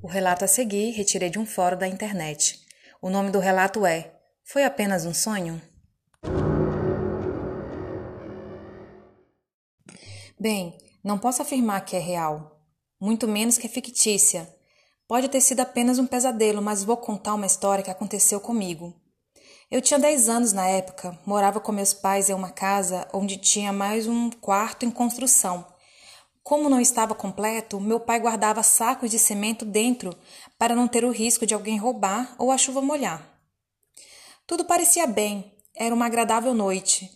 [0.00, 2.64] O relato a seguir retirei de um fórum da internet.
[3.02, 4.12] O nome do relato é
[4.44, 5.60] Foi apenas um sonho?
[10.38, 12.62] Bem, não posso afirmar que é real,
[13.00, 14.48] muito menos que é fictícia.
[15.08, 18.94] Pode ter sido apenas um pesadelo, mas vou contar uma história que aconteceu comigo.
[19.68, 23.72] Eu tinha 10 anos na época, morava com meus pais em uma casa onde tinha
[23.72, 25.66] mais um quarto em construção.
[26.48, 30.16] Como não estava completo, meu pai guardava sacos de cimento dentro
[30.58, 33.38] para não ter o risco de alguém roubar ou a chuva molhar.
[34.46, 37.12] Tudo parecia bem, era uma agradável noite.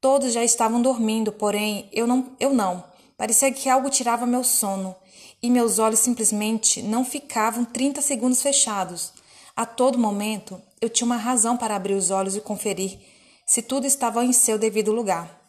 [0.00, 2.82] Todos já estavam dormindo, porém eu não, eu não.
[3.16, 4.96] Parecia que algo tirava meu sono
[5.40, 9.12] e meus olhos simplesmente não ficavam 30 segundos fechados.
[9.54, 12.98] A todo momento eu tinha uma razão para abrir os olhos e conferir
[13.46, 15.40] se tudo estava em seu devido lugar.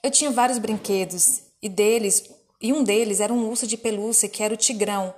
[0.00, 2.22] Eu tinha vários brinquedos e deles,
[2.60, 5.14] e um deles era um urso de pelúcia que era o Tigrão,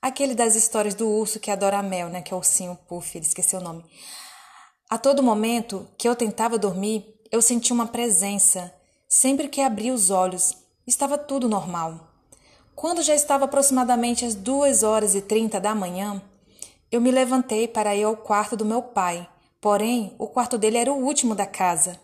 [0.00, 3.54] aquele das histórias do urso que adora mel, né, que é o ursinho Puff, esqueci
[3.54, 3.84] o nome.
[4.88, 8.74] A todo momento que eu tentava dormir, eu sentia uma presença.
[9.06, 10.56] Sempre que abria os olhos,
[10.86, 12.08] estava tudo normal.
[12.74, 16.22] Quando já estava aproximadamente às duas horas e trinta da manhã,
[16.90, 19.28] eu me levantei para ir ao quarto do meu pai.
[19.60, 22.00] Porém, o quarto dele era o último da casa.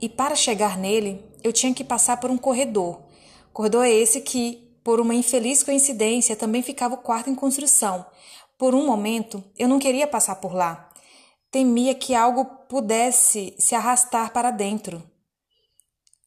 [0.00, 3.03] E para chegar nele, eu tinha que passar por um corredor
[3.54, 8.04] Corredor é esse que, por uma infeliz coincidência, também ficava o quarto em construção.
[8.58, 10.90] Por um momento, eu não queria passar por lá.
[11.52, 15.00] Temia que algo pudesse se arrastar para dentro.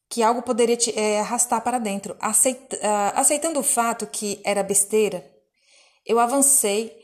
[0.10, 2.14] Que algo poderia te é, arrastar para dentro.
[2.14, 2.18] Uh,
[3.14, 5.30] aceitando o fato que era besteira,
[6.06, 6.96] eu avancei.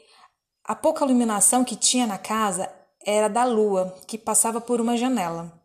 [0.63, 2.73] A pouca iluminação que tinha na casa
[3.05, 5.61] era da lua, que passava por uma janela.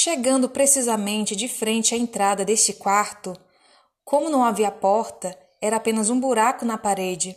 [0.00, 3.36] Chegando precisamente de frente à entrada deste quarto,
[4.04, 7.36] como não havia porta, era apenas um buraco na parede.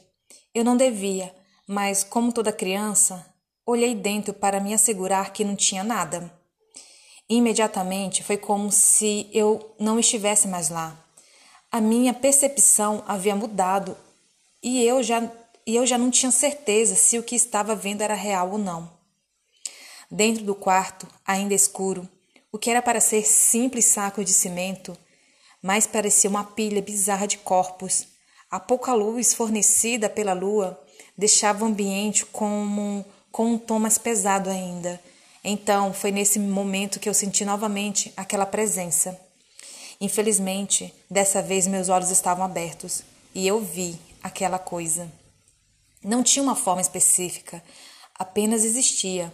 [0.54, 1.36] Eu não devia,
[1.68, 3.26] mas, como toda criança,
[3.66, 6.32] olhei dentro para me assegurar que não tinha nada.
[7.28, 10.96] Imediatamente foi como se eu não estivesse mais lá.
[11.72, 13.98] A minha percepção havia mudado
[14.62, 15.28] e eu já,
[15.66, 18.88] e eu já não tinha certeza se o que estava vendo era real ou não.
[20.12, 22.08] Dentro do quarto, ainda escuro,
[22.52, 24.98] o que era para ser simples saco de cimento,
[25.62, 28.08] mais parecia uma pilha bizarra de corpos.
[28.50, 30.82] A pouca luz fornecida pela lua
[31.18, 35.00] deixava o ambiente como, com um tom mais pesado ainda.
[35.44, 39.20] Então, foi nesse momento que eu senti novamente aquela presença.
[40.00, 45.12] Infelizmente, dessa vez meus olhos estavam abertos e eu vi aquela coisa.
[46.04, 47.64] Não tinha uma forma específica,
[48.18, 49.32] apenas existia.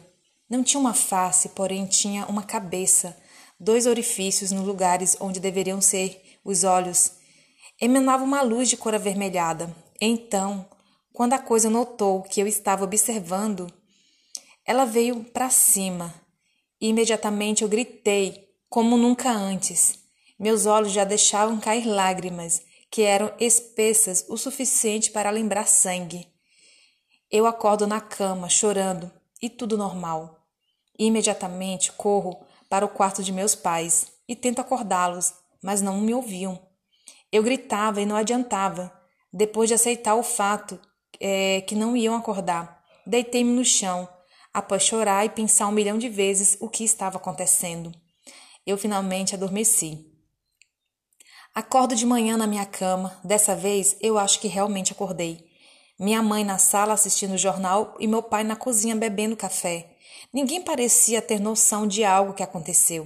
[0.50, 3.18] Não tinha uma face, porém tinha uma cabeça,
[3.60, 7.14] dois orifícios nos lugares onde deveriam ser os olhos.
[7.82, 9.76] Emanava uma luz de cor avermelhada.
[10.00, 10.66] Então,
[11.12, 13.68] quando a coisa notou que eu estava observando,
[14.66, 16.14] ela veio para cima
[16.80, 20.00] e imediatamente eu gritei como nunca antes.
[20.40, 26.28] Meus olhos já deixavam cair lágrimas, que eram espessas o suficiente para lembrar sangue.
[27.30, 30.37] Eu acordo na cama, chorando, e tudo normal.
[30.98, 36.60] Imediatamente corro para o quarto de meus pais e tento acordá-los, mas não me ouviam.
[37.32, 38.92] Eu gritava e não adiantava.
[39.32, 40.80] Depois de aceitar o fato
[41.20, 44.08] é, que não iam acordar, deitei-me no chão,
[44.54, 47.92] após chorar e pensar um milhão de vezes o que estava acontecendo.
[48.66, 50.06] Eu finalmente adormeci.
[51.54, 55.46] Acordo de manhã na minha cama, dessa vez eu acho que realmente acordei.
[56.00, 59.97] Minha mãe na sala assistindo o jornal e meu pai na cozinha bebendo café.
[60.34, 63.06] Ninguém parecia ter noção de algo que aconteceu.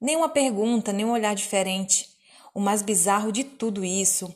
[0.00, 2.08] Nem uma pergunta, nem um olhar diferente.
[2.54, 4.34] O mais bizarro de tudo isso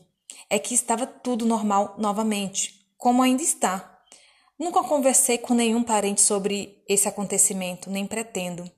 [0.49, 3.99] é que estava tudo normal novamente, como ainda está.
[4.59, 8.71] Nunca conversei com nenhum parente sobre esse acontecimento, nem pretendo.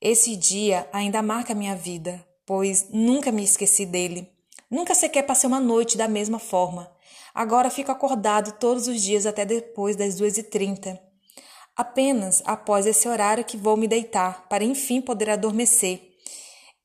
[0.00, 4.30] Esse dia ainda marca minha vida, pois nunca me esqueci dele.
[4.70, 6.90] Nunca sequer passei uma noite da mesma forma.
[7.34, 11.00] Agora fico acordado todos os dias até depois das duas e trinta.
[11.80, 16.14] Apenas após esse horário que vou me deitar, para enfim poder adormecer.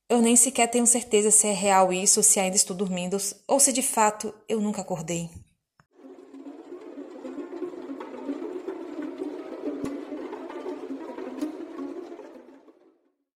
[0.09, 3.73] Eu nem sequer tenho certeza se é real isso, se ainda estou dormindo, ou se
[3.73, 5.29] de fato eu nunca acordei.